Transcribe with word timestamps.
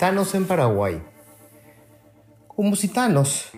Thanos 0.00 0.34
en 0.34 0.46
Paraguay. 0.46 1.02
Como 2.48 2.74
si 2.74 2.90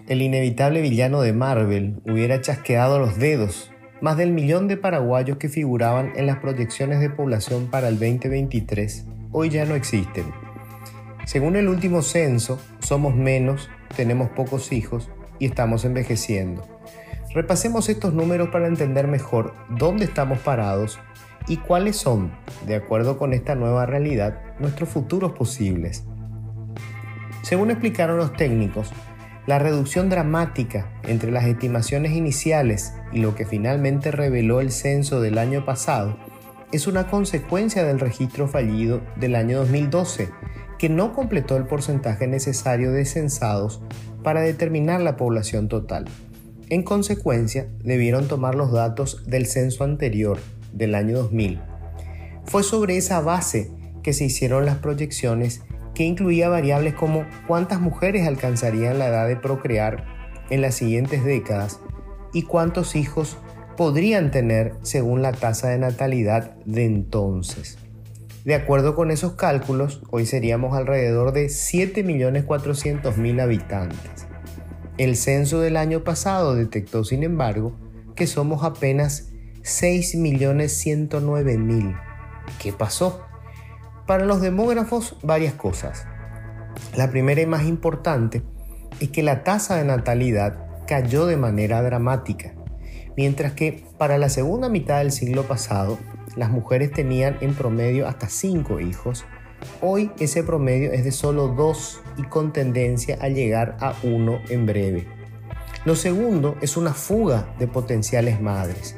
el 0.08 0.22
inevitable 0.22 0.80
villano 0.80 1.20
de 1.20 1.32
Marvel, 1.32 2.02
hubiera 2.04 2.40
chasqueado 2.40 2.98
los 2.98 3.16
dedos, 3.16 3.70
más 4.00 4.16
del 4.16 4.32
millón 4.32 4.66
de 4.66 4.76
paraguayos 4.76 5.36
que 5.36 5.48
figuraban 5.48 6.10
en 6.16 6.26
las 6.26 6.38
proyecciones 6.38 6.98
de 6.98 7.10
población 7.10 7.68
para 7.70 7.86
el 7.86 7.94
2023 7.94 9.04
hoy 9.30 9.50
ya 9.50 9.66
no 9.66 9.76
existen. 9.76 10.32
Según 11.26 11.54
el 11.54 11.68
último 11.68 12.02
censo, 12.02 12.58
somos 12.80 13.14
menos, 13.14 13.70
tenemos 13.94 14.28
pocos 14.30 14.72
hijos 14.72 15.10
y 15.38 15.46
estamos 15.46 15.84
envejeciendo. 15.84 16.66
Repasemos 17.32 17.88
estos 17.88 18.14
números 18.14 18.48
para 18.48 18.66
entender 18.66 19.06
mejor 19.06 19.54
dónde 19.68 20.06
estamos 20.06 20.40
parados 20.40 20.98
y 21.46 21.58
cuáles 21.58 21.98
son, 21.98 22.32
de 22.66 22.74
acuerdo 22.74 23.16
con 23.16 23.32
esta 23.32 23.54
nueva 23.54 23.86
realidad, 23.86 24.40
nuestros 24.58 24.88
futuros 24.88 25.34
posibles. 25.34 26.04
Según 27.42 27.70
explicaron 27.70 28.16
los 28.16 28.32
técnicos, 28.34 28.92
la 29.46 29.58
reducción 29.58 30.08
dramática 30.08 30.88
entre 31.02 31.32
las 31.32 31.44
estimaciones 31.46 32.12
iniciales 32.12 32.94
y 33.12 33.18
lo 33.18 33.34
que 33.34 33.44
finalmente 33.44 34.12
reveló 34.12 34.60
el 34.60 34.70
censo 34.70 35.20
del 35.20 35.38
año 35.38 35.64
pasado 35.64 36.16
es 36.70 36.86
una 36.86 37.08
consecuencia 37.08 37.84
del 37.84 37.98
registro 37.98 38.46
fallido 38.48 39.02
del 39.16 39.34
año 39.34 39.58
2012, 39.58 40.30
que 40.78 40.88
no 40.88 41.12
completó 41.12 41.56
el 41.56 41.64
porcentaje 41.66 42.26
necesario 42.26 42.92
de 42.92 43.04
censados 43.04 43.82
para 44.22 44.40
determinar 44.40 45.00
la 45.00 45.16
población 45.16 45.68
total. 45.68 46.06
En 46.70 46.82
consecuencia, 46.82 47.68
debieron 47.84 48.28
tomar 48.28 48.54
los 48.54 48.72
datos 48.72 49.24
del 49.26 49.46
censo 49.46 49.84
anterior, 49.84 50.38
del 50.72 50.94
año 50.94 51.18
2000. 51.18 51.60
Fue 52.44 52.62
sobre 52.62 52.96
esa 52.96 53.20
base 53.20 53.70
que 54.02 54.12
se 54.12 54.24
hicieron 54.24 54.64
las 54.64 54.78
proyecciones 54.78 55.62
que 55.94 56.04
incluía 56.04 56.48
variables 56.48 56.94
como 56.94 57.26
cuántas 57.46 57.80
mujeres 57.80 58.26
alcanzarían 58.26 58.98
la 58.98 59.08
edad 59.08 59.28
de 59.28 59.36
procrear 59.36 60.04
en 60.50 60.60
las 60.60 60.74
siguientes 60.74 61.24
décadas 61.24 61.80
y 62.32 62.42
cuántos 62.42 62.96
hijos 62.96 63.36
podrían 63.76 64.30
tener 64.30 64.74
según 64.82 65.22
la 65.22 65.32
tasa 65.32 65.68
de 65.68 65.78
natalidad 65.78 66.56
de 66.64 66.84
entonces. 66.84 67.78
De 68.44 68.54
acuerdo 68.54 68.94
con 68.94 69.10
esos 69.10 69.32
cálculos, 69.34 70.02
hoy 70.10 70.26
seríamos 70.26 70.76
alrededor 70.76 71.32
de 71.32 71.46
7.400.000 71.46 73.40
habitantes. 73.40 74.26
El 74.98 75.16
censo 75.16 75.60
del 75.60 75.76
año 75.76 76.04
pasado 76.04 76.54
detectó, 76.54 77.04
sin 77.04 77.22
embargo, 77.22 77.74
que 78.16 78.26
somos 78.26 78.64
apenas 78.64 79.32
6.109.000. 79.62 82.00
¿Qué 82.60 82.72
pasó? 82.72 83.22
Para 84.06 84.24
los 84.24 84.40
demógrafos, 84.40 85.16
varias 85.22 85.54
cosas. 85.54 86.06
La 86.96 87.10
primera 87.10 87.40
y 87.40 87.46
más 87.46 87.64
importante 87.64 88.42
es 88.98 89.10
que 89.10 89.22
la 89.22 89.44
tasa 89.44 89.76
de 89.76 89.84
natalidad 89.84 90.66
cayó 90.88 91.26
de 91.26 91.36
manera 91.36 91.82
dramática, 91.82 92.52
mientras 93.16 93.52
que 93.52 93.84
para 93.98 94.18
la 94.18 94.28
segunda 94.28 94.68
mitad 94.68 94.98
del 94.98 95.12
siglo 95.12 95.44
pasado 95.44 95.98
las 96.34 96.50
mujeres 96.50 96.90
tenían 96.90 97.36
en 97.40 97.54
promedio 97.54 98.08
hasta 98.08 98.28
5 98.28 98.80
hijos, 98.80 99.24
hoy 99.80 100.10
ese 100.18 100.42
promedio 100.42 100.90
es 100.92 101.04
de 101.04 101.12
solo 101.12 101.48
2 101.48 102.02
y 102.16 102.22
con 102.24 102.52
tendencia 102.52 103.18
a 103.20 103.28
llegar 103.28 103.76
a 103.80 103.94
1 104.02 104.40
en 104.48 104.66
breve. 104.66 105.06
Lo 105.84 105.94
segundo 105.94 106.56
es 106.60 106.76
una 106.76 106.92
fuga 106.92 107.54
de 107.58 107.68
potenciales 107.68 108.40
madres. 108.40 108.96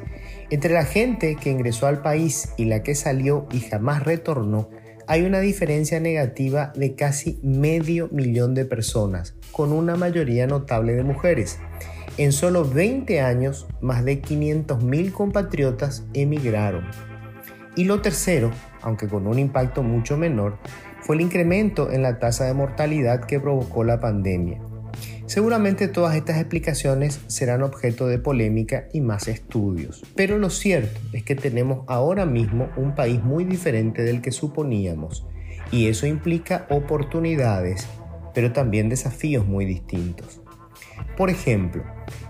Entre 0.49 0.73
la 0.73 0.85
gente 0.85 1.35
que 1.35 1.51
ingresó 1.51 1.87
al 1.87 2.01
país 2.01 2.49
y 2.57 2.65
la 2.65 2.83
que 2.83 2.95
salió 2.95 3.47
y 3.51 3.59
jamás 3.59 4.03
retornó, 4.03 4.69
hay 5.07 5.23
una 5.23 5.39
diferencia 5.39 5.99
negativa 5.99 6.71
de 6.75 6.95
casi 6.95 7.39
medio 7.43 8.09
millón 8.11 8.53
de 8.53 8.65
personas, 8.65 9.35
con 9.51 9.71
una 9.71 9.95
mayoría 9.95 10.47
notable 10.47 10.93
de 10.93 11.03
mujeres. 11.03 11.59
En 12.17 12.31
solo 12.31 12.63
20 12.63 13.21
años, 13.21 13.67
más 13.81 14.05
de 14.05 14.21
500.000 14.21 15.11
compatriotas 15.11 16.05
emigraron. 16.13 16.85
Y 17.75 17.83
lo 17.83 18.01
tercero, 18.01 18.51
aunque 18.81 19.07
con 19.07 19.27
un 19.27 19.37
impacto 19.37 19.83
mucho 19.83 20.17
menor, 20.17 20.57
fue 21.01 21.15
el 21.15 21.21
incremento 21.21 21.91
en 21.91 22.01
la 22.01 22.19
tasa 22.19 22.45
de 22.45 22.53
mortalidad 22.53 23.25
que 23.25 23.39
provocó 23.39 23.83
la 23.83 23.99
pandemia. 23.99 24.61
Seguramente 25.27 25.87
todas 25.87 26.15
estas 26.15 26.37
explicaciones 26.37 27.19
serán 27.25 27.63
objeto 27.63 28.07
de 28.07 28.19
polémica 28.19 28.87
y 28.93 29.01
más 29.01 29.27
estudios, 29.27 30.03
pero 30.15 30.37
lo 30.37 30.51
cierto 30.51 30.99
es 31.13 31.23
que 31.23 31.35
tenemos 31.35 31.83
ahora 31.87 32.27
mismo 32.27 32.69
un 32.77 32.93
país 32.93 33.23
muy 33.23 33.43
diferente 33.43 34.03
del 34.03 34.21
que 34.21 34.31
suponíamos, 34.31 35.25
y 35.71 35.87
eso 35.87 36.05
implica 36.05 36.67
oportunidades, 36.69 37.87
pero 38.35 38.53
también 38.53 38.87
desafíos 38.87 39.47
muy 39.47 39.65
distintos. 39.65 40.41
Por 41.17 41.31
ejemplo, 41.31 41.83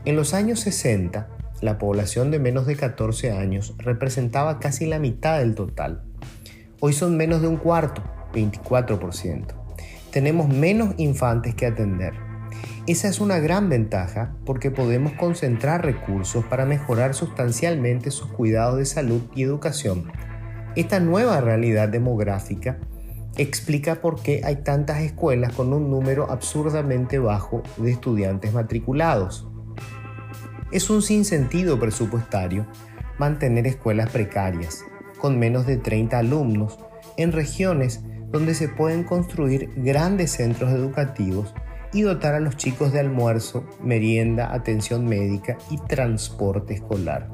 en 0.06 0.16
los 0.16 0.34
años 0.34 0.62
60, 0.62 1.28
la 1.60 1.78
población 1.78 2.32
de 2.32 2.40
menos 2.40 2.66
de 2.66 2.78
14 2.78 3.34
años 3.34 3.76
representaba 3.78 4.60
casi 4.60 4.86
la 4.86 5.00
mitad 5.00 5.40
del 5.40 5.54
total. 5.54 6.04
Hoy 6.80 6.94
son 6.94 7.18
menos 7.18 7.42
de 7.42 7.50
un 7.50 7.58
cuarto, 7.58 8.04
24%. 8.34 9.48
Tenemos 10.12 10.48
menos 10.48 10.96
infantes 10.98 11.56
que 11.56 11.66
atender 11.66 12.14
esa 12.88 13.08
es 13.08 13.20
una 13.20 13.40
gran 13.40 13.68
ventaja 13.68 14.36
porque 14.46 14.70
podemos 14.70 15.14
concentrar 15.14 15.84
recursos 15.84 16.46
para 16.46 16.68
mejorar 16.68 17.16
sustancialmente 17.16 18.12
sus 18.12 18.28
cuidados 18.28 18.78
de 18.78 18.86
salud 18.86 19.24
y 19.34 19.42
educación. 19.42 20.12
Esta 20.76 21.00
nueva 21.00 21.42
realidad 21.42 21.90
demográfica 21.90 22.78
explica 23.38 23.96
por 23.96 24.22
qué 24.22 24.42
hay 24.46 24.58
tantas 24.58 25.02
escuelas 25.02 25.52
con 25.54 25.74
un 25.74 25.90
número 25.90 26.30
absurdamente 26.30 27.18
bajo 27.18 27.64
de 27.78 27.90
estudiantes 27.90 28.54
matriculados. 28.54 29.48
Es 30.72 30.92
un 30.92 31.02
sinsentido 31.02 31.80
presupuestario 31.80 32.68
mantener 33.18 33.66
escuelas 33.66 34.12
precarias, 34.12 34.86
con 35.18 35.40
menos 35.40 35.66
de 35.66 35.78
30 35.78 36.20
alumnos, 36.20 36.78
en 37.18 37.32
regiones 37.32 38.02
donde 38.30 38.54
se 38.54 38.70
pueden 38.70 39.06
construir 39.06 39.72
grandes 39.76 40.34
centros 40.34 40.72
educativos 40.72 41.56
y 41.96 42.02
dotar 42.02 42.36
a 42.36 42.42
los 42.42 42.58
chicos 42.58 42.92
de 42.92 43.00
almuerzo, 43.00 43.66
merienda, 43.82 44.54
atención 44.54 45.06
médica 45.06 45.58
y 45.72 45.78
transporte 45.78 46.74
escolar. 46.74 47.30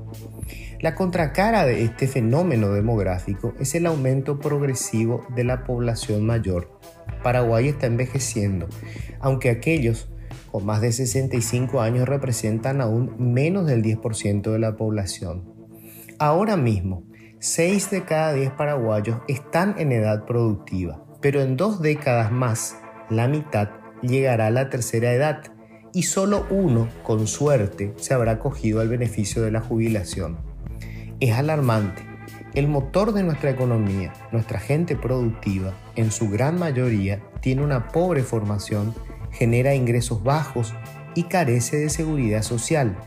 La 0.80 0.94
contracara 0.94 1.66
de 1.66 1.84
este 1.84 2.08
fenómeno 2.08 2.70
demográfico 2.70 3.56
es 3.60 3.74
el 3.74 3.88
aumento 3.88 4.40
progresivo 4.40 5.26
de 5.36 5.46
la 5.46 5.64
población 5.64 6.28
mayor. 6.28 6.80
Paraguay 7.24 7.70
está 7.70 7.88
envejeciendo, 7.88 8.68
aunque 9.20 9.50
aquellos 9.50 10.10
con 10.52 10.64
más 10.64 10.80
de 10.82 10.92
65 10.92 11.82
años 11.82 12.08
representan 12.08 12.82
aún 12.82 13.16
menos 13.18 13.66
del 13.66 13.82
10% 13.82 14.52
de 14.52 14.60
la 14.60 14.76
población. 14.76 15.52
Ahora 16.20 16.56
mismo, 16.56 17.04
6 17.40 17.90
de 17.90 18.04
cada 18.04 18.34
10 18.34 18.52
paraguayos 18.52 19.22
están 19.28 19.74
en 19.80 19.92
edad 19.92 20.26
productiva, 20.26 21.04
pero 21.20 21.42
en 21.42 21.58
dos 21.58 21.82
décadas 21.82 22.32
más, 22.32 22.78
la 23.10 23.28
mitad 23.28 23.81
llegará 24.02 24.48
a 24.48 24.52
la 24.52 24.70
tercera 24.70 25.14
edad 25.14 25.44
y 25.94 26.04
solo 26.04 26.46
uno, 26.50 26.88
con 27.04 27.28
suerte, 27.28 27.94
se 27.98 28.14
habrá 28.14 28.40
cogido 28.40 28.80
al 28.80 28.88
beneficio 28.88 29.42
de 29.42 29.52
la 29.52 29.62
jubilación. 29.62 30.38
Es 31.20 31.34
alarmante. 31.34 32.04
El 32.54 32.68
motor 32.68 33.14
de 33.14 33.24
nuestra 33.24 33.50
economía, 33.50 34.14
nuestra 34.32 34.60
gente 34.60 34.96
productiva, 34.96 35.74
en 35.96 36.12
su 36.12 36.30
gran 36.30 36.60
mayoría, 36.60 37.22
tiene 37.42 37.64
una 37.64 37.90
pobre 37.90 38.24
formación, 38.24 38.94
genera 39.32 39.76
ingresos 39.76 40.24
bajos 40.24 40.74
y 41.16 41.24
carece 41.24 41.78
de 41.78 41.90
seguridad 41.90 42.42
social. 42.42 42.98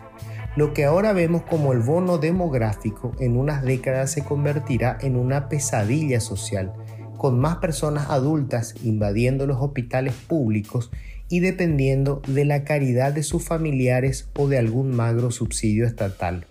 Lo 0.56 0.72
que 0.72 0.84
ahora 0.84 1.12
vemos 1.12 1.42
como 1.42 1.72
el 1.72 1.80
bono 1.80 2.18
demográfico 2.18 3.12
en 3.18 3.36
unas 3.36 3.62
décadas 3.62 4.12
se 4.12 4.24
convertirá 4.24 4.96
en 5.00 5.16
una 5.16 5.48
pesadilla 5.48 6.20
social 6.20 6.72
con 7.16 7.38
más 7.38 7.56
personas 7.56 8.10
adultas 8.10 8.74
invadiendo 8.82 9.46
los 9.46 9.60
hospitales 9.60 10.14
públicos 10.14 10.90
y 11.28 11.40
dependiendo 11.40 12.22
de 12.26 12.44
la 12.44 12.64
caridad 12.64 13.12
de 13.12 13.22
sus 13.22 13.44
familiares 13.44 14.28
o 14.36 14.48
de 14.48 14.58
algún 14.58 14.94
magro 14.94 15.30
subsidio 15.30 15.86
estatal. 15.86 16.46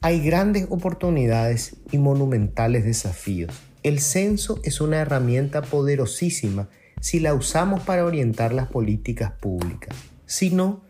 Hay 0.00 0.20
grandes 0.20 0.66
oportunidades 0.70 1.76
y 1.92 1.98
monumentales 1.98 2.84
desafíos. 2.84 3.52
El 3.82 4.00
censo 4.00 4.60
es 4.64 4.80
una 4.80 4.98
herramienta 4.98 5.62
poderosísima 5.62 6.68
si 7.00 7.20
la 7.20 7.34
usamos 7.34 7.82
para 7.82 8.04
orientar 8.04 8.52
las 8.52 8.68
políticas 8.68 9.32
públicas. 9.32 9.96
Si 10.26 10.50
no, 10.50 10.82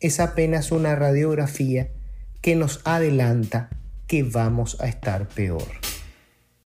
es 0.00 0.20
apenas 0.20 0.72
una 0.72 0.96
radiografía 0.96 1.90
que 2.40 2.56
nos 2.56 2.80
adelanta 2.84 3.70
que 4.06 4.22
vamos 4.22 4.80
a 4.80 4.88
estar 4.88 5.28
peor. 5.28 5.89